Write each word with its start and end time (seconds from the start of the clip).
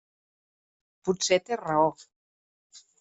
Potser 1.09 1.39
té 1.51 1.59
raó. 1.61 1.87